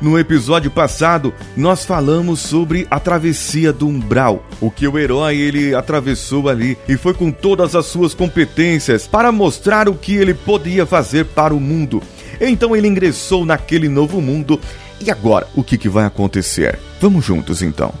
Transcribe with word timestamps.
No 0.00 0.18
episódio 0.18 0.70
passado, 0.70 1.34
nós 1.54 1.84
falamos 1.84 2.40
sobre 2.40 2.86
a 2.90 2.98
travessia 2.98 3.70
do 3.70 3.86
umbral, 3.86 4.42
o 4.58 4.70
que 4.70 4.88
o 4.88 4.98
herói 4.98 5.36
ele 5.36 5.74
atravessou 5.74 6.48
ali 6.48 6.78
e 6.88 6.96
foi 6.96 7.12
com 7.12 7.30
todas 7.30 7.74
as 7.74 7.84
suas 7.84 8.14
competências 8.14 9.06
para 9.06 9.30
mostrar 9.30 9.90
o 9.90 9.94
que 9.94 10.14
ele 10.14 10.32
podia 10.32 10.86
fazer 10.86 11.26
para 11.26 11.54
o 11.54 11.60
mundo. 11.60 12.02
Então 12.40 12.74
ele 12.74 12.88
ingressou 12.88 13.44
naquele 13.44 13.90
novo 13.90 14.22
mundo. 14.22 14.58
E 14.98 15.10
agora, 15.10 15.46
o 15.54 15.62
que, 15.62 15.76
que 15.76 15.88
vai 15.88 16.06
acontecer? 16.06 16.78
Vamos 16.98 17.24
juntos 17.24 17.60
então. 17.60 17.92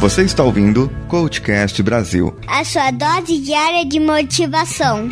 Você 0.00 0.22
está 0.22 0.44
ouvindo 0.44 0.88
Coachcast 1.08 1.82
Brasil. 1.82 2.36
A 2.46 2.64
sua 2.64 2.90
dose 2.92 3.38
diária 3.38 3.84
de 3.86 3.98
motivação. 3.98 5.08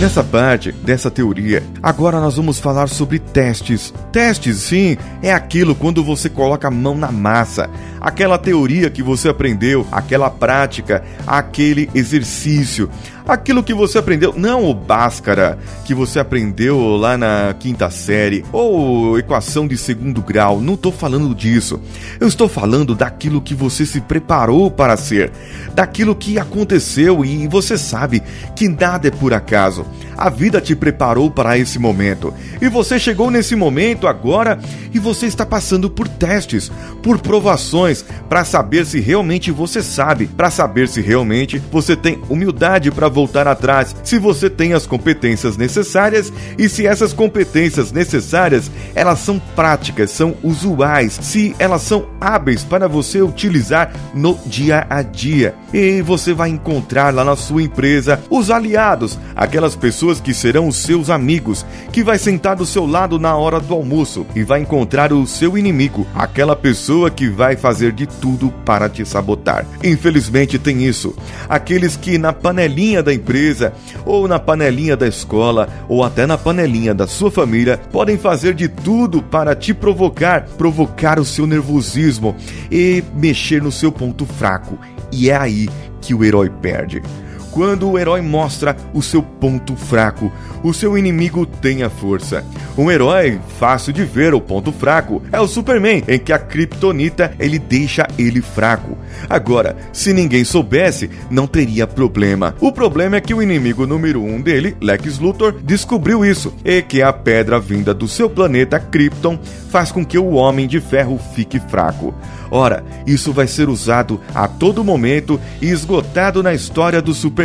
Nessa 0.00 0.22
parte 0.22 0.70
dessa 0.70 1.10
teoria, 1.10 1.60
agora 1.82 2.20
nós 2.20 2.36
vamos 2.36 2.60
falar 2.60 2.88
sobre 2.88 3.18
testes. 3.18 3.92
Testes, 4.12 4.58
sim, 4.58 4.96
é 5.20 5.32
aquilo 5.32 5.74
quando 5.74 6.04
você 6.04 6.30
coloca 6.30 6.68
a 6.68 6.70
mão 6.70 6.96
na 6.96 7.10
massa. 7.10 7.68
Aquela 8.00 8.38
teoria 8.38 8.90
que 8.90 9.02
você 9.02 9.28
aprendeu, 9.28 9.84
aquela 9.90 10.30
prática, 10.30 11.02
aquele 11.26 11.90
exercício, 11.96 12.88
aquilo 13.28 13.62
que 13.62 13.74
você 13.74 13.98
aprendeu, 13.98 14.32
não 14.36 14.64
o 14.64 14.72
Bhaskara 14.72 15.58
que 15.84 15.94
você 15.94 16.18
aprendeu 16.18 16.96
lá 16.96 17.18
na 17.18 17.54
quinta 17.58 17.90
série 17.90 18.44
ou 18.50 19.18
equação 19.18 19.68
de 19.68 19.76
segundo 19.76 20.22
grau, 20.22 20.60
não 20.60 20.74
estou 20.74 20.90
falando 20.90 21.34
disso. 21.34 21.78
Eu 22.18 22.26
estou 22.26 22.48
falando 22.48 22.94
daquilo 22.94 23.42
que 23.42 23.54
você 23.54 23.84
se 23.84 24.00
preparou 24.00 24.70
para 24.70 24.96
ser, 24.96 25.30
daquilo 25.74 26.16
que 26.16 26.38
aconteceu 26.38 27.24
e 27.24 27.46
você 27.46 27.76
sabe 27.76 28.22
que 28.56 28.68
nada 28.68 29.08
é 29.08 29.10
por 29.10 29.34
acaso. 29.34 29.84
A 30.16 30.30
vida 30.30 30.60
te 30.60 30.74
preparou 30.74 31.30
para 31.30 31.56
esse 31.56 31.78
momento. 31.78 32.34
E 32.60 32.68
você 32.68 32.98
chegou 32.98 33.30
nesse 33.30 33.54
momento 33.54 34.08
agora 34.08 34.58
e 34.92 34.98
você 34.98 35.26
está 35.26 35.46
passando 35.46 35.88
por 35.88 36.08
testes, 36.08 36.72
por 37.02 37.20
provações, 37.20 38.04
para 38.28 38.44
saber 38.44 38.84
se 38.84 38.98
realmente 38.98 39.52
você 39.52 39.80
sabe, 39.80 40.26
para 40.26 40.50
saber 40.50 40.88
se 40.88 41.00
realmente 41.00 41.62
você 41.70 41.94
tem 41.94 42.20
humildade 42.28 42.90
para 42.90 43.08
voltar 43.18 43.48
atrás, 43.48 43.96
se 44.04 44.16
você 44.16 44.48
tem 44.48 44.74
as 44.74 44.86
competências 44.86 45.56
necessárias 45.56 46.32
e 46.56 46.68
se 46.68 46.86
essas 46.86 47.12
competências 47.12 47.90
necessárias, 47.90 48.70
elas 48.94 49.18
são 49.18 49.40
práticas, 49.56 50.12
são 50.12 50.36
usuais, 50.40 51.18
se 51.20 51.52
elas 51.58 51.82
são 51.82 52.06
hábeis 52.20 52.62
para 52.62 52.86
você 52.86 53.20
utilizar 53.20 53.92
no 54.14 54.38
dia 54.46 54.86
a 54.88 55.02
dia. 55.02 55.52
E 55.74 56.00
você 56.00 56.32
vai 56.32 56.50
encontrar 56.50 57.12
lá 57.12 57.24
na 57.24 57.34
sua 57.34 57.62
empresa 57.62 58.20
os 58.30 58.52
aliados, 58.52 59.18
aquelas 59.34 59.74
pessoas 59.74 60.20
que 60.20 60.32
serão 60.32 60.68
os 60.68 60.76
seus 60.76 61.10
amigos, 61.10 61.66
que 61.92 62.04
vai 62.04 62.18
sentar 62.18 62.54
do 62.54 62.64
seu 62.64 62.86
lado 62.86 63.18
na 63.18 63.34
hora 63.34 63.58
do 63.58 63.74
almoço 63.74 64.24
e 64.36 64.44
vai 64.44 64.60
encontrar 64.60 65.12
o 65.12 65.26
seu 65.26 65.58
inimigo, 65.58 66.06
aquela 66.14 66.54
pessoa 66.54 67.10
que 67.10 67.28
vai 67.28 67.56
fazer 67.56 67.90
de 67.90 68.06
tudo 68.06 68.52
para 68.64 68.88
te 68.88 69.04
sabotar. 69.04 69.66
Infelizmente 69.82 70.56
tem 70.56 70.84
isso. 70.84 71.16
Aqueles 71.48 71.96
que 71.96 72.16
na 72.16 72.32
panelinha 72.32 73.02
da 73.08 73.14
empresa, 73.14 73.72
ou 74.04 74.28
na 74.28 74.38
panelinha 74.38 74.96
da 74.96 75.08
escola, 75.08 75.68
ou 75.88 76.04
até 76.04 76.26
na 76.26 76.36
panelinha 76.36 76.94
da 76.94 77.06
sua 77.06 77.30
família, 77.30 77.80
podem 77.90 78.18
fazer 78.18 78.54
de 78.54 78.68
tudo 78.68 79.22
para 79.22 79.56
te 79.56 79.72
provocar, 79.72 80.44
provocar 80.58 81.18
o 81.18 81.24
seu 81.24 81.46
nervosismo 81.46 82.36
e 82.70 83.02
mexer 83.14 83.62
no 83.62 83.72
seu 83.72 83.90
ponto 83.90 84.26
fraco. 84.26 84.78
E 85.10 85.30
é 85.30 85.36
aí 85.36 85.68
que 86.02 86.14
o 86.14 86.22
herói 86.22 86.50
perde. 86.50 87.02
Quando 87.50 87.90
o 87.90 87.98
herói 87.98 88.20
mostra 88.20 88.76
o 88.92 89.02
seu 89.02 89.22
ponto 89.22 89.74
fraco, 89.74 90.30
o 90.62 90.72
seu 90.72 90.98
inimigo 90.98 91.46
tem 91.46 91.82
a 91.82 91.90
força. 91.90 92.44
Um 92.76 92.90
herói 92.90 93.40
fácil 93.58 93.92
de 93.92 94.04
ver 94.04 94.34
o 94.34 94.40
ponto 94.40 94.70
fraco 94.70 95.22
é 95.32 95.40
o 95.40 95.48
Superman, 95.48 96.04
em 96.06 96.18
que 96.18 96.32
a 96.32 96.38
Kryptonita 96.38 97.32
ele 97.38 97.58
deixa 97.58 98.06
ele 98.18 98.40
fraco. 98.40 98.96
Agora, 99.28 99.76
se 99.92 100.12
ninguém 100.12 100.44
soubesse, 100.44 101.10
não 101.30 101.46
teria 101.46 101.86
problema. 101.86 102.54
O 102.60 102.70
problema 102.70 103.16
é 103.16 103.20
que 103.20 103.34
o 103.34 103.42
inimigo 103.42 103.86
número 103.86 104.22
um 104.22 104.40
dele, 104.40 104.76
Lex 104.80 105.18
Luthor, 105.18 105.54
descobriu 105.62 106.24
isso 106.24 106.54
e 106.64 106.82
que 106.82 107.02
a 107.02 107.12
pedra 107.12 107.58
vinda 107.58 107.92
do 107.92 108.06
seu 108.06 108.28
planeta 108.30 108.78
Krypton 108.78 109.38
faz 109.70 109.90
com 109.90 110.04
que 110.04 110.18
o 110.18 110.32
Homem 110.32 110.66
de 110.66 110.80
Ferro 110.80 111.18
fique 111.34 111.58
fraco. 111.58 112.14
Ora, 112.50 112.82
isso 113.06 113.32
vai 113.32 113.46
ser 113.46 113.68
usado 113.68 114.20
a 114.34 114.48
todo 114.48 114.84
momento 114.84 115.38
e 115.60 115.66
esgotado 115.66 116.42
na 116.42 116.54
história 116.54 117.02
do 117.02 117.12
Superman. 117.12 117.37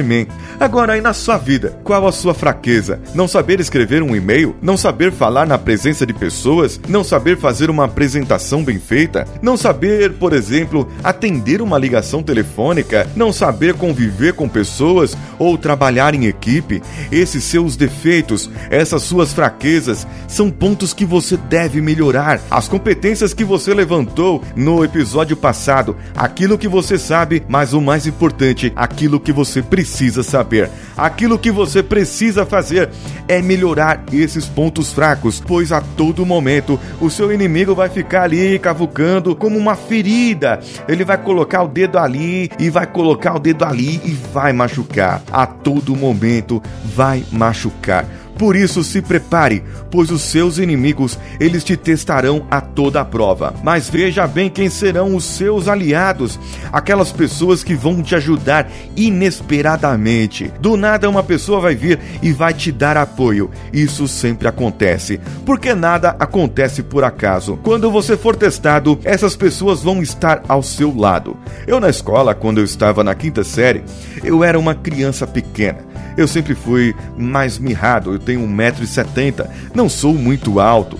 Agora, 0.60 0.94
aí 0.94 1.02
na 1.02 1.14
sua 1.14 1.38
vida, 1.38 1.78
qual 1.84 2.08
a 2.08 2.12
sua 2.12 2.34
fraqueza? 2.34 3.00
Não 3.14 3.28
saber 3.28 3.60
escrever 3.60 4.02
um 4.02 4.16
e-mail? 4.16 4.56
Não 4.60 4.76
saber 4.76 5.12
falar 5.12 5.46
na 5.46 5.58
presença 5.58 6.04
de 6.04 6.14
pessoas? 6.14 6.80
Não 6.88 7.04
saber 7.04 7.38
fazer 7.38 7.70
uma 7.70 7.86
apresentação 7.86 8.64
bem 8.64 8.80
feita? 8.80 9.28
Não 9.40 9.56
saber, 9.56 10.14
por 10.14 10.34
exemplo, 10.34 10.90
atender 11.04 11.62
uma 11.62 11.78
ligação 11.78 12.24
telefônica? 12.24 13.08
Não 13.16 13.32
saber 13.32 13.76
conviver 13.76 14.34
com 14.34 14.50
pessoas 14.50 15.16
ou 15.38 15.58
trabalhar 15.60 16.16
em 16.16 16.26
equipe? 16.26 16.82
Esses 17.12 17.44
seus 17.44 17.76
defeitos, 17.76 18.50
essas 18.72 19.04
suas 19.04 19.32
fraquezas, 19.32 20.08
são 20.28 20.50
pontos 20.50 20.92
que 20.92 21.06
você 21.06 21.38
deve 21.38 21.82
melhorar. 21.82 22.42
As 22.50 22.68
competências 22.68 23.34
que 23.34 23.44
você 23.44 23.74
levantou 23.76 24.42
no 24.56 24.84
episódio 24.84 25.38
passado, 25.38 25.96
aquilo 26.16 26.58
que 26.58 26.68
você 26.68 26.98
sabe, 26.98 27.44
mas 27.48 27.74
o 27.74 27.82
mais 27.82 28.08
importante, 28.08 28.74
aquilo 28.76 29.20
que 29.20 29.32
você 29.32 29.62
precisa 29.62 29.83
saber. 29.86 30.70
Aquilo 30.96 31.40
que 31.40 31.52
você 31.52 31.82
precisa 31.82 32.46
fazer 32.46 32.90
é 33.28 33.42
melhorar 33.42 34.04
esses 34.12 34.46
pontos 34.46 34.92
fracos, 34.94 35.42
pois 35.46 35.72
a 35.72 35.82
todo 35.82 36.26
momento 36.26 36.80
o 37.02 37.10
seu 37.10 37.32
inimigo 37.32 37.74
vai 37.74 37.90
ficar 37.90 38.24
ali 38.24 38.60
cavucando 38.60 39.36
como 39.36 39.58
uma 39.58 39.76
ferida. 39.76 40.60
Ele 40.88 41.04
vai 41.04 41.18
colocar 41.18 41.64
o 41.64 41.68
dedo 41.68 41.98
ali 41.98 42.52
e 42.60 42.70
vai 42.70 42.86
colocar 42.86 43.36
o 43.36 43.40
dedo 43.40 43.66
ali 43.66 44.02
e 44.04 44.12
vai 44.34 44.54
machucar. 44.54 45.22
A 45.32 45.46
todo 45.46 45.96
momento 45.96 46.62
vai 46.84 47.24
machucar. 47.32 48.06
Por 48.44 48.58
isso 48.58 48.84
se 48.84 49.02
prepare, 49.02 49.64
pois 49.90 50.12
os 50.12 50.22
seus 50.22 50.58
inimigos, 50.58 51.18
eles 51.40 51.64
te 51.64 51.78
testarão 51.78 52.46
a 52.52 52.60
toda 52.60 53.00
a 53.00 53.06
prova. 53.06 53.54
Mas 53.64 53.90
veja 53.90 54.28
bem 54.28 54.50
quem 54.50 54.70
serão 54.70 55.16
os 55.16 55.24
seus 55.24 55.70
aliados, 55.70 56.38
aquelas 56.70 57.10
pessoas 57.10 57.64
que 57.64 57.74
vão 57.74 58.04
te 58.04 58.16
ajudar 58.16 58.70
inesperadamente. 58.98 60.52
Do 60.60 60.76
nada 60.76 61.10
uma 61.10 61.24
pessoa 61.24 61.62
vai 61.62 61.74
vir 61.74 62.02
e 62.22 62.34
vai 62.34 62.54
te 62.54 62.70
dar 62.70 62.98
apoio. 62.98 63.50
Isso 63.72 64.10
sempre 64.10 64.46
acontece, 64.46 65.22
porque 65.46 65.74
nada 65.74 66.14
acontece 66.20 66.84
por 66.84 67.06
acaso. 67.06 67.58
Quando 67.64 67.90
você 67.90 68.18
for 68.18 68.36
testado, 68.36 69.00
essas 69.06 69.38
pessoas 69.38 69.82
vão 69.82 70.04
estar 70.04 70.44
ao 70.50 70.62
seu 70.62 70.94
lado. 70.94 71.38
Eu 71.66 71.80
na 71.80 71.90
escola, 71.90 72.36
quando 72.36 72.58
eu 72.58 72.66
estava 72.66 73.06
na 73.06 73.16
quinta 73.16 73.42
série, 73.42 73.86
eu 74.22 74.44
era 74.44 74.60
uma 74.60 74.76
criança 74.76 75.26
pequena. 75.26 75.93
Eu 76.18 76.28
sempre 76.28 76.56
fui 76.56 76.96
mais 77.18 77.58
mirrado, 77.58 78.14
eu 78.14 78.20
tenho 78.20 78.42
1,70m, 78.42 79.48
não 79.74 79.90
sou 79.90 80.14
muito 80.14 80.60
alto, 80.60 81.00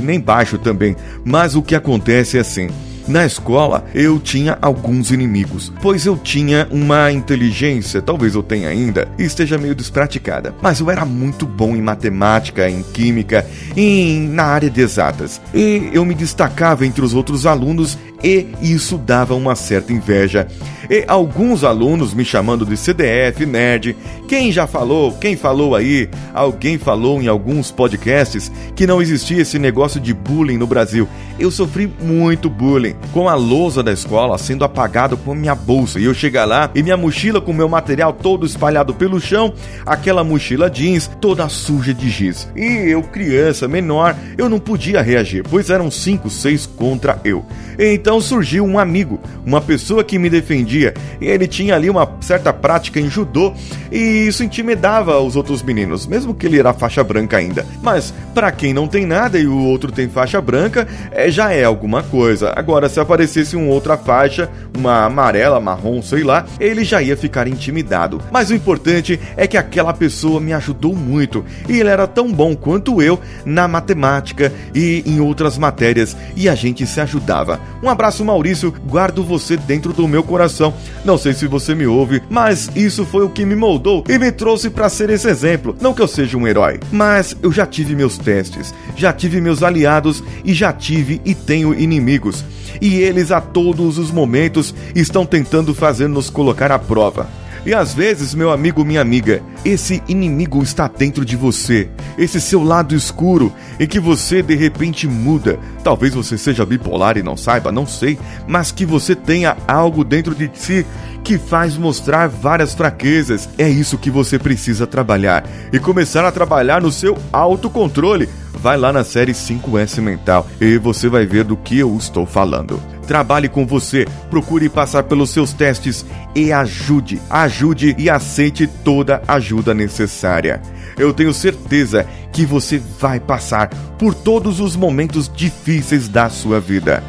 nem 0.00 0.20
baixo 0.20 0.58
também, 0.58 0.96
mas 1.24 1.54
o 1.54 1.62
que 1.62 1.74
acontece 1.74 2.38
é 2.38 2.40
assim. 2.40 2.68
Na 3.06 3.26
escola, 3.26 3.84
eu 3.94 4.18
tinha 4.18 4.56
alguns 4.62 5.10
inimigos, 5.10 5.70
pois 5.82 6.06
eu 6.06 6.16
tinha 6.16 6.66
uma 6.70 7.12
inteligência, 7.12 8.00
talvez 8.00 8.34
eu 8.34 8.42
tenha 8.42 8.70
ainda, 8.70 9.06
e 9.18 9.24
esteja 9.24 9.58
meio 9.58 9.74
despraticada, 9.74 10.54
mas 10.62 10.80
eu 10.80 10.90
era 10.90 11.04
muito 11.04 11.44
bom 11.44 11.76
em 11.76 11.82
matemática, 11.82 12.68
em 12.68 12.82
química, 12.82 13.46
e 13.76 14.26
na 14.30 14.44
área 14.44 14.70
de 14.70 14.80
exatas. 14.80 15.38
E 15.52 15.90
eu 15.92 16.02
me 16.04 16.14
destacava 16.14 16.86
entre 16.86 17.04
os 17.04 17.12
outros 17.12 17.44
alunos 17.44 17.98
e 18.24 18.46
isso 18.62 18.96
dava 18.96 19.34
uma 19.34 19.54
certa 19.54 19.92
inveja. 19.92 20.48
E 20.88 21.04
alguns 21.06 21.62
alunos 21.62 22.14
me 22.14 22.24
chamando 22.24 22.64
de 22.64 22.74
CDF, 22.74 23.44
nerd. 23.44 23.94
Quem 24.26 24.50
já 24.50 24.66
falou? 24.66 25.12
Quem 25.12 25.36
falou 25.36 25.74
aí? 25.76 26.08
Alguém 26.32 26.78
falou 26.78 27.20
em 27.20 27.28
alguns 27.28 27.70
podcasts 27.70 28.50
que 28.74 28.86
não 28.86 29.02
existia 29.02 29.42
esse 29.42 29.58
negócio 29.58 30.00
de 30.00 30.14
bullying 30.14 30.56
no 30.56 30.66
Brasil. 30.66 31.06
Eu 31.38 31.50
sofri 31.50 31.90
muito 32.00 32.48
bullying. 32.48 32.93
Com 33.12 33.28
a 33.28 33.34
lousa 33.34 33.82
da 33.82 33.92
escola 33.92 34.36
sendo 34.38 34.64
apagado 34.64 35.16
com 35.16 35.34
minha 35.34 35.54
bolsa 35.54 36.00
e 36.00 36.04
eu 36.04 36.14
chegar 36.14 36.44
lá 36.44 36.70
e 36.74 36.82
minha 36.82 36.96
mochila 36.96 37.40
com 37.40 37.52
meu 37.52 37.68
material 37.68 38.12
todo 38.12 38.46
espalhado 38.46 38.94
pelo 38.94 39.20
chão, 39.20 39.52
aquela 39.86 40.24
mochila 40.24 40.70
jeans 40.70 41.10
toda 41.20 41.48
suja 41.48 41.94
de 41.94 42.08
giz. 42.08 42.48
E 42.56 42.64
eu, 42.90 43.02
criança 43.02 43.68
menor, 43.68 44.16
eu 44.36 44.48
não 44.48 44.58
podia 44.58 45.00
reagir, 45.00 45.44
pois 45.48 45.70
eram 45.70 45.90
cinco, 45.90 46.28
seis 46.28 46.66
contra 46.66 47.20
eu. 47.24 47.44
Então 47.78 48.20
surgiu 48.20 48.64
um 48.64 48.78
amigo, 48.78 49.20
uma 49.44 49.60
pessoa 49.60 50.04
que 50.04 50.18
me 50.18 50.30
defendia, 50.30 50.94
e 51.20 51.26
ele 51.26 51.46
tinha 51.46 51.74
ali 51.74 51.90
uma 51.90 52.08
certa 52.20 52.52
prática 52.52 53.00
em 53.00 53.10
judô 53.10 53.52
e 53.90 54.26
isso 54.26 54.42
intimidava 54.42 55.20
os 55.20 55.36
outros 55.36 55.62
meninos, 55.62 56.06
mesmo 56.06 56.34
que 56.34 56.46
ele 56.46 56.58
era 56.58 56.72
faixa 56.72 57.02
branca 57.04 57.36
ainda. 57.36 57.64
Mas 57.82 58.12
para 58.34 58.50
quem 58.50 58.72
não 58.72 58.88
tem 58.88 59.06
nada 59.06 59.38
e 59.38 59.46
o 59.46 59.58
outro 59.64 59.92
tem 59.92 60.08
faixa 60.08 60.40
branca, 60.40 60.86
é, 61.12 61.30
já 61.30 61.52
é 61.52 61.64
alguma 61.64 62.02
coisa. 62.02 62.52
Agora, 62.56 62.83
se 62.88 63.00
aparecesse 63.00 63.56
uma 63.56 63.72
outra 63.72 63.96
faixa, 63.96 64.50
uma 64.76 65.04
amarela, 65.04 65.60
marrom, 65.60 66.02
sei 66.02 66.22
lá, 66.22 66.44
ele 66.58 66.84
já 66.84 67.02
ia 67.02 67.16
ficar 67.16 67.46
intimidado. 67.46 68.20
Mas 68.30 68.50
o 68.50 68.54
importante 68.54 69.18
é 69.36 69.46
que 69.46 69.56
aquela 69.56 69.92
pessoa 69.92 70.40
me 70.40 70.52
ajudou 70.52 70.94
muito 70.94 71.44
e 71.68 71.80
ele 71.80 71.88
era 71.88 72.06
tão 72.06 72.32
bom 72.32 72.54
quanto 72.54 73.00
eu 73.02 73.18
na 73.44 73.66
matemática 73.68 74.52
e 74.74 75.02
em 75.06 75.20
outras 75.20 75.58
matérias 75.58 76.16
e 76.36 76.48
a 76.48 76.54
gente 76.54 76.86
se 76.86 77.00
ajudava. 77.00 77.60
Um 77.82 77.88
abraço, 77.88 78.24
Maurício. 78.24 78.74
Guardo 78.86 79.22
você 79.22 79.56
dentro 79.56 79.92
do 79.92 80.08
meu 80.08 80.22
coração. 80.22 80.74
Não 81.04 81.18
sei 81.18 81.32
se 81.32 81.46
você 81.46 81.74
me 81.74 81.86
ouve, 81.86 82.22
mas 82.28 82.70
isso 82.74 83.04
foi 83.04 83.24
o 83.24 83.30
que 83.30 83.44
me 83.44 83.54
moldou 83.54 84.04
e 84.08 84.18
me 84.18 84.32
trouxe 84.32 84.70
para 84.70 84.88
ser 84.88 85.10
esse 85.10 85.28
exemplo. 85.28 85.76
Não 85.80 85.94
que 85.94 86.02
eu 86.02 86.08
seja 86.08 86.36
um 86.36 86.46
herói, 86.46 86.80
mas 86.90 87.36
eu 87.42 87.52
já 87.52 87.66
tive 87.66 87.94
meus 87.94 88.18
testes, 88.18 88.74
já 88.96 89.12
tive 89.12 89.40
meus 89.40 89.62
aliados 89.62 90.22
e 90.44 90.52
já 90.52 90.72
tive 90.72 91.20
e 91.24 91.34
tenho 91.34 91.74
inimigos. 91.74 92.44
E 92.80 92.96
eles 92.96 93.30
a 93.30 93.40
todos 93.40 93.98
os 93.98 94.10
momentos 94.10 94.74
estão 94.94 95.24
tentando 95.24 95.74
fazer-nos 95.74 96.30
colocar 96.30 96.70
à 96.70 96.78
prova. 96.78 97.43
E 97.66 97.72
às 97.72 97.94
vezes, 97.94 98.34
meu 98.34 98.50
amigo, 98.50 98.84
minha 98.84 99.00
amiga, 99.00 99.42
esse 99.64 100.02
inimigo 100.06 100.62
está 100.62 100.86
dentro 100.86 101.24
de 101.24 101.34
você, 101.34 101.88
esse 102.18 102.40
seu 102.40 102.62
lado 102.62 102.94
escuro, 102.94 103.52
em 103.80 103.86
que 103.86 103.98
você 103.98 104.42
de 104.42 104.54
repente 104.54 105.08
muda. 105.08 105.58
Talvez 105.82 106.12
você 106.12 106.36
seja 106.36 106.66
bipolar 106.66 107.16
e 107.16 107.22
não 107.22 107.36
saiba, 107.36 107.72
não 107.72 107.86
sei, 107.86 108.18
mas 108.46 108.70
que 108.70 108.84
você 108.84 109.14
tenha 109.14 109.56
algo 109.66 110.04
dentro 110.04 110.34
de 110.34 110.50
si 110.54 110.84
que 111.24 111.38
faz 111.38 111.78
mostrar 111.78 112.28
várias 112.28 112.74
fraquezas. 112.74 113.48
É 113.56 113.68
isso 113.68 113.96
que 113.96 114.10
você 114.10 114.38
precisa 114.38 114.86
trabalhar 114.86 115.48
e 115.72 115.78
começar 115.78 116.24
a 116.26 116.30
trabalhar 116.30 116.82
no 116.82 116.92
seu 116.92 117.16
autocontrole. 117.32 118.28
Vai 118.52 118.76
lá 118.76 118.92
na 118.92 119.04
série 119.04 119.32
5S 119.32 120.00
Mental 120.00 120.46
e 120.60 120.76
você 120.76 121.08
vai 121.08 121.26
ver 121.26 121.44
do 121.44 121.56
que 121.56 121.78
eu 121.78 121.96
estou 121.96 122.26
falando. 122.26 122.93
Trabalhe 123.06 123.48
com 123.48 123.66
você, 123.66 124.06
procure 124.30 124.68
passar 124.68 125.04
pelos 125.04 125.30
seus 125.30 125.52
testes 125.52 126.04
e 126.34 126.52
ajude, 126.52 127.20
ajude 127.28 127.94
e 127.98 128.08
aceite 128.08 128.66
toda 128.66 129.22
ajuda 129.28 129.74
necessária. 129.74 130.60
Eu 130.98 131.12
tenho 131.12 131.34
certeza 131.34 132.06
que 132.32 132.46
você 132.46 132.80
vai 132.98 133.20
passar 133.20 133.68
por 133.98 134.14
todos 134.14 134.60
os 134.60 134.74
momentos 134.74 135.28
difíceis 135.28 136.08
da 136.08 136.28
sua 136.28 136.60
vida. 136.60 137.02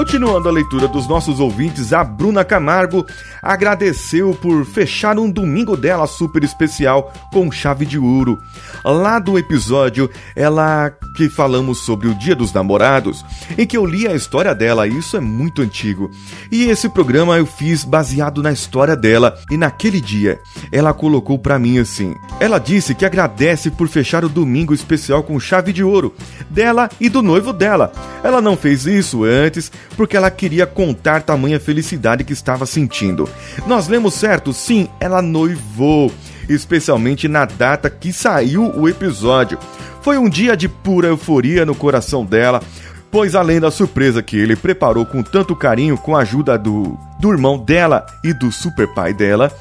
Continuando 0.00 0.48
a 0.48 0.52
leitura 0.52 0.88
dos 0.88 1.06
nossos 1.06 1.40
ouvintes, 1.40 1.92
a 1.92 2.02
Bruna 2.02 2.42
Camargo 2.42 3.06
agradeceu 3.42 4.34
por 4.34 4.64
fechar 4.64 5.18
um 5.18 5.30
domingo 5.30 5.76
dela 5.76 6.06
super 6.06 6.42
especial 6.42 7.12
com 7.30 7.52
chave 7.52 7.84
de 7.84 7.98
ouro. 7.98 8.40
Lá 8.82 9.18
do 9.18 9.38
episódio, 9.38 10.08
ela 10.34 10.90
que 11.14 11.28
falamos 11.28 11.80
sobre 11.80 12.08
o 12.08 12.14
Dia 12.14 12.34
dos 12.34 12.50
Namorados, 12.50 13.22
em 13.58 13.66
que 13.66 13.76
eu 13.76 13.84
li 13.84 14.08
a 14.08 14.14
história 14.14 14.54
dela, 14.54 14.88
isso 14.88 15.18
é 15.18 15.20
muito 15.20 15.60
antigo. 15.60 16.10
E 16.50 16.64
esse 16.64 16.88
programa 16.88 17.36
eu 17.36 17.44
fiz 17.44 17.84
baseado 17.84 18.42
na 18.42 18.52
história 18.52 18.96
dela, 18.96 19.38
e 19.50 19.58
naquele 19.58 20.00
dia 20.00 20.38
ela 20.72 20.94
colocou 20.94 21.38
para 21.38 21.58
mim 21.58 21.78
assim: 21.78 22.14
ela 22.40 22.58
disse 22.58 22.94
que 22.94 23.04
agradece 23.04 23.70
por 23.70 23.86
fechar 23.86 24.24
o 24.24 24.30
domingo 24.30 24.72
especial 24.72 25.22
com 25.22 25.38
chave 25.38 25.74
de 25.74 25.84
ouro 25.84 26.14
dela 26.48 26.88
e 26.98 27.10
do 27.10 27.20
noivo 27.20 27.52
dela. 27.52 27.92
Ela 28.24 28.40
não 28.40 28.56
fez 28.56 28.86
isso 28.86 29.24
antes 29.24 29.70
porque 30.00 30.16
ela 30.16 30.30
queria 30.30 30.66
contar 30.66 31.20
tamanha 31.20 31.60
felicidade 31.60 32.24
que 32.24 32.32
estava 32.32 32.64
sentindo. 32.64 33.28
Nós 33.66 33.86
lemos 33.86 34.14
certo? 34.14 34.50
Sim, 34.50 34.88
ela 34.98 35.20
noivou, 35.20 36.10
especialmente 36.48 37.28
na 37.28 37.44
data 37.44 37.90
que 37.90 38.10
saiu 38.10 38.74
o 38.74 38.88
episódio. 38.88 39.58
Foi 40.00 40.16
um 40.16 40.26
dia 40.26 40.56
de 40.56 40.70
pura 40.70 41.08
euforia 41.08 41.66
no 41.66 41.74
coração 41.74 42.24
dela, 42.24 42.62
pois 43.10 43.34
além 43.34 43.60
da 43.60 43.70
surpresa 43.70 44.22
que 44.22 44.38
ele 44.38 44.56
preparou 44.56 45.04
com 45.04 45.22
tanto 45.22 45.54
carinho 45.54 45.98
com 45.98 46.16
a 46.16 46.22
ajuda 46.22 46.56
do, 46.56 46.98
do 47.20 47.30
irmão 47.30 47.58
dela 47.58 48.06
e 48.24 48.32
do 48.32 48.50
super 48.50 48.88
pai 48.94 49.12
dela, 49.12 49.52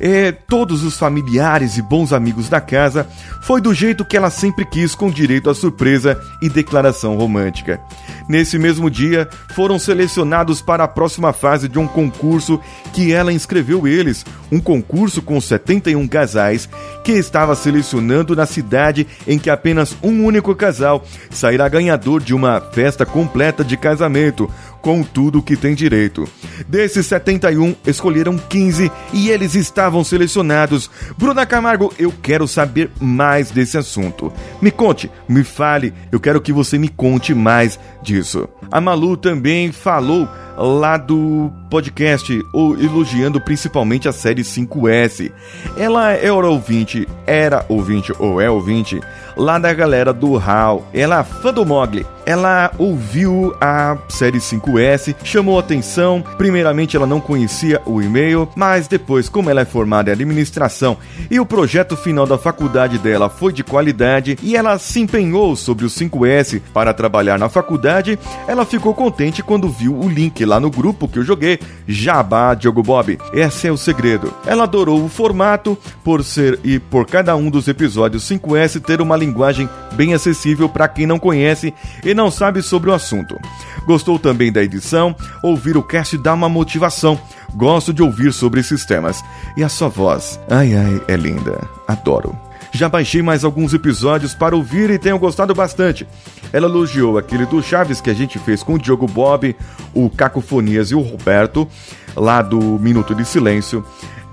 é, 0.00 0.32
todos 0.32 0.82
os 0.84 0.98
familiares 0.98 1.76
e 1.76 1.82
bons 1.82 2.12
amigos 2.12 2.48
da 2.48 2.60
casa, 2.60 3.06
foi 3.42 3.60
do 3.60 3.74
jeito 3.74 4.04
que 4.04 4.16
ela 4.16 4.30
sempre 4.30 4.64
quis, 4.64 4.94
com 4.94 5.10
direito 5.10 5.50
à 5.50 5.54
surpresa 5.54 6.20
e 6.42 6.48
declaração 6.48 7.16
romântica. 7.16 7.80
Nesse 8.28 8.58
mesmo 8.58 8.90
dia, 8.90 9.28
foram 9.54 9.78
selecionados 9.78 10.62
para 10.62 10.84
a 10.84 10.88
próxima 10.88 11.32
fase 11.32 11.68
de 11.68 11.78
um 11.78 11.86
concurso 11.86 12.60
que 12.92 13.12
ela 13.12 13.32
inscreveu 13.32 13.86
eles, 13.86 14.24
um 14.50 14.60
concurso 14.60 15.20
com 15.20 15.40
71 15.40 16.06
casais 16.08 16.68
que 17.02 17.12
estava 17.12 17.54
selecionando 17.54 18.34
na 18.34 18.46
cidade 18.46 19.06
em 19.26 19.38
que 19.38 19.50
apenas 19.50 19.96
um 20.02 20.24
único 20.24 20.54
casal 20.54 21.04
sairá 21.30 21.68
ganhador 21.68 22.22
de 22.22 22.34
uma 22.34 22.60
festa 22.60 23.04
completa 23.04 23.64
de 23.64 23.76
casamento, 23.76 24.50
com 24.84 25.02
tudo 25.02 25.42
que 25.42 25.56
tem 25.56 25.74
direito. 25.74 26.28
Desses 26.68 27.06
71, 27.06 27.74
escolheram 27.86 28.36
15 28.36 28.92
e 29.14 29.30
eles 29.30 29.54
estavam 29.54 30.04
selecionados. 30.04 30.90
Bruna 31.16 31.46
Camargo, 31.46 31.90
eu 31.98 32.12
quero 32.12 32.46
saber 32.46 32.90
mais 33.00 33.50
desse 33.50 33.78
assunto. 33.78 34.30
Me 34.60 34.70
conte, 34.70 35.10
me 35.26 35.42
fale, 35.42 35.94
eu 36.12 36.20
quero 36.20 36.38
que 36.38 36.52
você 36.52 36.76
me 36.76 36.90
conte 36.90 37.34
mais 37.34 37.80
disso. 38.02 38.46
A 38.70 38.78
Malu 38.78 39.16
também 39.16 39.72
falou 39.72 40.28
lá 40.54 40.98
do 40.98 41.50
podcast, 41.70 42.30
elogiando 42.54 43.40
principalmente 43.40 44.06
a 44.06 44.12
série 44.12 44.42
5S. 44.42 45.32
Ela 45.78 46.12
é 46.12 46.30
ouvinte, 46.30 47.08
era 47.26 47.64
ouvinte 47.70 48.12
ou 48.18 48.38
é 48.38 48.50
ouvinte 48.50 49.00
lá 49.34 49.58
da 49.58 49.72
galera 49.72 50.12
do 50.12 50.36
HAL. 50.36 50.86
Ela 50.92 51.20
é 51.20 51.24
fã 51.24 51.54
do 51.54 51.64
Mogli. 51.64 52.06
Ela 52.26 52.70
ouviu 52.78 53.54
a 53.60 53.96
série 54.08 54.38
5S, 54.38 55.14
chamou 55.22 55.58
atenção. 55.58 56.24
Primeiramente, 56.38 56.96
ela 56.96 57.06
não 57.06 57.20
conhecia 57.20 57.82
o 57.84 58.00
e-mail, 58.00 58.48
mas 58.56 58.88
depois, 58.88 59.28
como 59.28 59.50
ela 59.50 59.60
é 59.60 59.64
formada 59.64 60.10
em 60.10 60.14
administração 60.14 60.96
e 61.30 61.38
o 61.38 61.46
projeto 61.46 61.96
final 61.96 62.26
da 62.26 62.38
faculdade 62.38 62.98
dela 62.98 63.28
foi 63.28 63.52
de 63.52 63.62
qualidade 63.62 64.38
e 64.42 64.56
ela 64.56 64.78
se 64.78 65.00
empenhou 65.00 65.54
sobre 65.56 65.84
o 65.84 65.88
5S 65.88 66.62
para 66.72 66.94
trabalhar 66.94 67.38
na 67.38 67.48
faculdade, 67.48 68.18
ela 68.46 68.64
ficou 68.64 68.94
contente 68.94 69.42
quando 69.42 69.68
viu 69.68 69.94
o 69.94 70.08
link 70.08 70.44
lá 70.44 70.58
no 70.58 70.70
grupo 70.70 71.08
que 71.08 71.18
eu 71.18 71.24
joguei, 71.24 71.58
Jabá 71.86 72.54
Diogo 72.54 72.82
Bob. 72.82 73.18
Esse 73.32 73.68
é 73.68 73.72
o 73.72 73.76
segredo. 73.76 74.32
Ela 74.46 74.64
adorou 74.64 75.04
o 75.04 75.08
formato 75.08 75.76
por 76.02 76.24
ser 76.24 76.58
e 76.64 76.78
por 76.78 77.06
cada 77.06 77.36
um 77.36 77.50
dos 77.50 77.68
episódios 77.68 78.28
5S 78.28 78.80
ter 78.80 79.00
uma 79.00 79.16
linguagem 79.16 79.68
bem 79.92 80.14
acessível 80.14 80.68
para 80.68 80.88
quem 80.88 81.06
não 81.06 81.18
conhece 81.18 81.74
e 82.04 82.13
não 82.14 82.30
sabe 82.30 82.62
sobre 82.62 82.90
o 82.90 82.94
assunto. 82.94 83.38
Gostou 83.86 84.18
também 84.18 84.50
da 84.50 84.62
edição? 84.62 85.14
Ouvir 85.42 85.76
o 85.76 85.82
cast 85.82 86.16
dá 86.16 86.32
uma 86.32 86.48
motivação. 86.48 87.20
Gosto 87.54 87.92
de 87.92 88.02
ouvir 88.02 88.32
sobre 88.32 88.60
esses 88.60 88.84
temas. 88.86 89.22
E 89.56 89.62
a 89.62 89.68
sua 89.68 89.88
voz, 89.88 90.40
ai 90.48 90.74
ai, 90.74 91.02
é 91.08 91.16
linda. 91.16 91.60
Adoro. 91.86 92.34
Já 92.72 92.88
baixei 92.88 93.22
mais 93.22 93.44
alguns 93.44 93.72
episódios 93.72 94.34
para 94.34 94.56
ouvir 94.56 94.90
e 94.90 94.98
tenho 94.98 95.18
gostado 95.18 95.54
bastante. 95.54 96.08
Ela 96.52 96.66
elogiou 96.66 97.16
aquele 97.16 97.46
do 97.46 97.62
Chaves 97.62 98.00
que 98.00 98.10
a 98.10 98.14
gente 98.14 98.36
fez 98.38 98.64
com 98.64 98.74
o 98.74 98.78
Diogo 98.78 99.06
Bob, 99.06 99.54
o 99.94 100.10
Cacofonias 100.10 100.90
e 100.90 100.94
o 100.96 101.00
Roberto, 101.00 101.68
lá 102.16 102.42
do 102.42 102.60
Minuto 102.80 103.14
de 103.14 103.24
Silêncio 103.24 103.84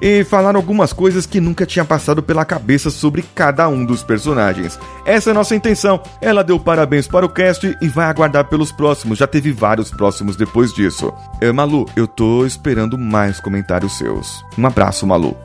e 0.02 0.24
falaram 0.24 0.60
algumas 0.60 0.92
coisas 0.92 1.26
que 1.26 1.40
nunca 1.40 1.66
tinha 1.66 1.86
passado 1.86 2.24
pela 2.24 2.44
cabeça 2.44 2.90
sobre 2.90 3.24
cada 3.36 3.70
um 3.70 3.86
dos 3.86 4.04
personagens. 4.04 4.80
Essa 5.06 5.30
é 5.30 5.32
a 5.32 5.36
nossa 5.36 5.56
intenção. 5.56 6.02
Ela 6.20 6.44
deu 6.44 6.60
parabéns 6.60 7.08
para 7.08 7.26
o 7.26 7.30
cast 7.30 7.78
e 7.82 7.88
vai 7.88 8.06
aguardar 8.06 8.46
pelos 8.46 8.72
próximos. 8.72 9.20
Já 9.20 9.28
teve 9.28 9.52
vários 9.52 9.92
próximos 9.92 10.36
depois 10.36 10.74
disso. 10.74 11.14
É, 11.40 11.52
Malu, 11.52 11.86
eu 11.96 12.08
tô 12.08 12.46
esperando 12.46 12.98
mais 12.98 13.40
comentários 13.40 13.98
seus. 13.98 14.44
Um 14.58 14.66
abraço, 14.66 15.06
Malu. 15.06 15.38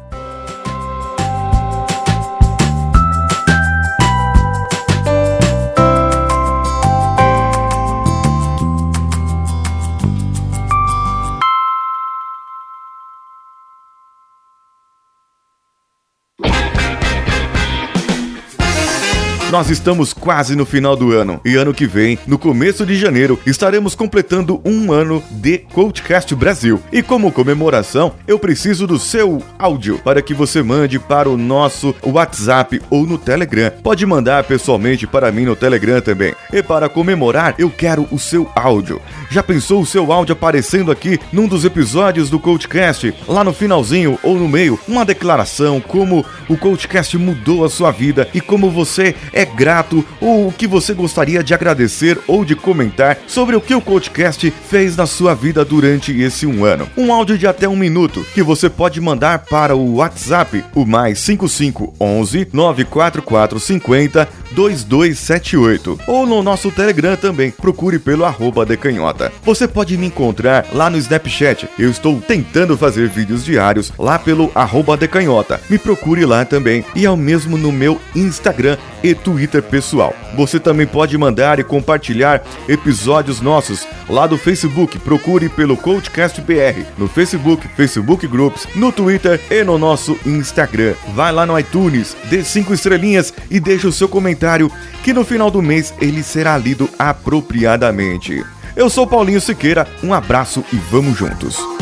Nós 19.57 19.71
estamos 19.71 20.13
quase 20.13 20.55
no 20.55 20.67
final 20.67 20.95
do 20.95 21.13
ano 21.13 21.41
e 21.43 21.57
ano 21.57 21.73
que 21.73 21.87
vem, 21.87 22.19
no 22.27 22.39
começo 22.39 22.85
de 22.85 22.95
janeiro, 22.95 23.41
estaremos 23.47 23.95
completando 23.95 24.61
um 24.63 24.93
ano 24.93 25.23
de 25.31 25.57
Coachcast 25.73 26.35
Brasil. 26.35 26.79
E 26.93 27.03
como 27.03 27.33
comemoração, 27.33 28.13
eu 28.29 28.39
preciso 28.39 28.87
do 28.87 28.99
seu 28.99 29.43
áudio 29.59 29.99
para 30.05 30.21
que 30.21 30.35
você 30.35 30.63
mande 30.63 30.99
para 30.99 31.31
o 31.31 31.39
nosso 31.39 31.95
WhatsApp 32.03 32.83
ou 32.91 33.07
no 33.07 33.17
Telegram. 33.17 33.73
Pode 33.83 34.05
mandar 34.05 34.45
pessoalmente 34.45 35.07
para 35.07 35.33
mim 35.33 35.47
no 35.47 35.57
Telegram 35.57 36.03
também. 36.03 36.35
E 36.53 36.63
para 36.63 36.91
comemorar, 36.91 37.55
eu 37.59 37.71
quero 37.71 38.07
o 38.13 38.19
seu 38.19 38.51
áudio. 38.55 39.01
Já 39.31 39.43
pensou 39.43 39.81
o 39.81 39.87
seu 39.87 40.13
áudio 40.13 40.35
aparecendo 40.35 40.93
aqui 40.93 41.19
num 41.33 41.49
dos 41.49 41.65
episódios 41.65 42.29
do 42.29 42.39
Coachcast, 42.39 43.15
lá 43.27 43.43
no 43.43 43.55
finalzinho 43.55 44.19
ou 44.23 44.37
no 44.37 44.49
meio, 44.49 44.79
uma 44.87 45.03
declaração 45.03 45.81
como 45.81 46.27
o 46.47 46.59
Coachcast 46.59 47.17
mudou 47.17 47.65
a 47.65 47.71
sua 47.71 47.91
vida 47.91 48.29
e 48.35 48.41
como 48.43 48.71
você 48.71 49.15
é 49.33 49.46
grato 49.55 50.05
ou 50.21 50.49
o 50.49 50.53
que 50.53 50.67
você 50.67 50.93
gostaria 50.95 51.43
de 51.43 51.55
agradecer 51.55 52.19
ou 52.27 52.45
de 52.45 52.55
comentar 52.55 53.19
sobre 53.27 53.57
o 53.57 53.61
que 53.61 53.75
o 53.75 53.81
Coachcast 53.81 54.53
fez 54.69 54.97
na 54.97 55.07
sua 55.07 55.35
vida 55.35 55.65
durante 55.65 56.19
esse 56.21 56.47
um 56.47 56.65
ano. 56.65 56.89
Um 56.97 57.13
áudio 57.13 57.39
de 57.39 57.47
até 57.47 57.69
um 57.69 57.77
minuto 57.77 58.25
que 58.35 58.43
você 58.43 58.69
pode 58.69 59.01
mandar 59.01 59.41
para 59.41 59.75
o 59.75 59.97
WhatsApp, 59.97 60.65
o 60.75 60.85
mais 60.85 61.19
5511 61.21 62.49
94450 62.53 64.29
2278 64.53 66.01
ou 66.07 66.27
no 66.27 66.43
nosso 66.43 66.71
Telegram 66.71 67.17
também. 67.17 67.51
Procure 67.51 67.99
pelo 67.99 68.25
arroba 68.25 68.65
decanhota. 68.65 69.33
Você 69.45 69.69
pode 69.69 69.97
me 69.97 70.07
encontrar 70.07 70.67
lá 70.73 70.89
no 70.89 70.97
Snapchat. 70.97 71.69
Eu 71.79 71.91
estou 71.91 72.21
tentando 72.21 72.77
fazer 72.77 73.09
vídeos 73.09 73.45
diários 73.45 73.93
lá 73.99 74.19
pelo 74.19 74.51
arroba 74.55 74.97
decanhota. 74.97 75.61
Me 75.69 75.79
procure 75.79 76.25
lá 76.25 76.45
também 76.45 76.85
e 76.95 77.05
ao 77.05 77.17
mesmo 77.17 77.57
no 77.57 77.73
meu 77.73 78.01
Instagram 78.15 78.77
e 79.03 79.15
Twitter 79.37 79.63
pessoal. 79.63 80.15
Você 80.35 80.59
também 80.59 80.87
pode 80.87 81.17
mandar 81.19 81.59
e 81.59 81.65
compartilhar 81.65 82.43
episódios 82.67 83.39
nossos 83.39 83.87
lá 84.09 84.27
do 84.27 84.39
Facebook. 84.39 84.99
Procure 84.99 85.51
pelo 85.51 85.77
Coachcast 85.77 86.41
BR 86.41 86.87
no 86.97 87.07
Facebook, 87.07 87.69
Facebook 87.69 88.27
Groups, 88.27 88.67
no 88.75 88.91
Twitter 88.91 89.39
e 89.51 89.63
no 89.63 89.77
nosso 89.77 90.19
Instagram. 90.25 90.95
Vai 91.15 91.33
lá 91.33 91.45
no 91.45 91.59
iTunes, 91.59 92.17
dê 92.31 92.43
cinco 92.43 92.73
estrelinhas 92.73 93.31
e 93.51 93.61
deixe 93.61 93.87
o 93.87 93.93
seu 93.93 94.09
comentário 94.09 94.73
que 95.03 95.13
no 95.13 95.23
final 95.23 95.51
do 95.51 95.61
mês 95.61 95.93
ele 96.01 96.23
será 96.23 96.57
lido 96.57 96.89
apropriadamente. 96.99 98.43
Eu 98.75 98.89
sou 98.89 99.07
Paulinho 99.07 99.41
Siqueira, 99.41 99.87
um 100.03 100.15
abraço 100.15 100.65
e 100.73 100.77
vamos 100.77 101.19
juntos. 101.19 101.76